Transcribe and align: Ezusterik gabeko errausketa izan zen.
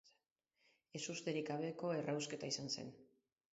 Ezusterik 1.01 1.47
gabeko 1.53 1.93
errausketa 1.99 2.53
izan 2.55 2.75
zen. 2.75 2.93